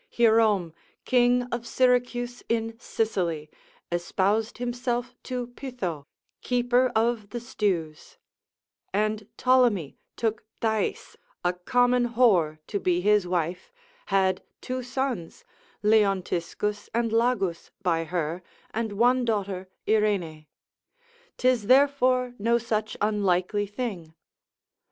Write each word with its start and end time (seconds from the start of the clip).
Hierome, 0.09 0.73
king 1.05 1.43
of 1.51 1.67
Syracuse 1.67 2.41
in 2.49 2.75
Sicily, 2.79 3.51
espoused 3.91 4.57
himself 4.57 5.13
to 5.21 5.45
Pitho, 5.49 6.07
keeper 6.41 6.91
of 6.95 7.29
the 7.29 7.39
stews; 7.39 8.17
and 8.91 9.27
Ptolemy 9.37 9.99
took 10.15 10.43
Thais 10.59 11.17
a 11.45 11.53
common 11.53 12.15
whore 12.15 12.57
to 12.65 12.79
be 12.79 13.01
his 13.01 13.27
wife, 13.27 13.71
had 14.07 14.41
two 14.59 14.81
sons, 14.81 15.43
Leontiscus 15.83 16.89
and 16.95 17.11
Lagus 17.11 17.69
by 17.83 18.05
her, 18.05 18.41
and 18.73 18.93
one 18.93 19.23
daughter 19.23 19.67
Irene: 19.87 20.47
'tis 21.37 21.67
therefore 21.67 22.33
no 22.39 22.57
such 22.57 22.97
unlikely 23.01 23.67
thing. 23.67 24.15